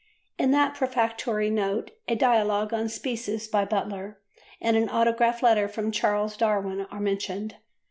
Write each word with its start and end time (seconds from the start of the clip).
In 0.39 0.49
that 0.49 0.73
Prefatory 0.73 1.51
Note 1.51 1.91
a 2.07 2.15
Dialogue 2.15 2.73
on 2.73 2.89
Species 2.89 3.47
by 3.47 3.65
Butler 3.65 4.19
and 4.59 4.75
an 4.75 4.89
autograph 4.89 5.43
letter 5.43 5.67
from 5.67 5.91
Charles 5.91 6.35
Darwin 6.35 6.87
are 6.89 6.99
mentioned. 6.99 7.57